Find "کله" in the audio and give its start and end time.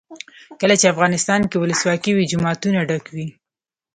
0.61-0.75